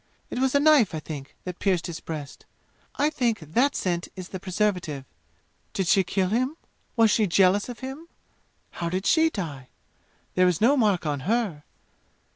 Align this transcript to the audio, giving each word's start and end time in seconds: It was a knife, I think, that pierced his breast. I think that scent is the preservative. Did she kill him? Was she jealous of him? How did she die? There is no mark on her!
It 0.31 0.39
was 0.39 0.55
a 0.55 0.59
knife, 0.59 0.95
I 0.95 0.99
think, 0.99 1.35
that 1.43 1.59
pierced 1.59 1.85
his 1.85 1.99
breast. 1.99 2.47
I 2.95 3.11
think 3.11 3.39
that 3.39 3.75
scent 3.75 4.07
is 4.15 4.29
the 4.29 4.39
preservative. 4.39 5.05
Did 5.73 5.85
she 5.85 6.03
kill 6.03 6.29
him? 6.29 6.57
Was 6.95 7.11
she 7.11 7.27
jealous 7.27 7.69
of 7.69 7.81
him? 7.81 8.07
How 8.71 8.89
did 8.89 9.05
she 9.05 9.29
die? 9.29 9.67
There 10.33 10.47
is 10.47 10.59
no 10.59 10.75
mark 10.75 11.05
on 11.05 11.19
her! 11.29 11.65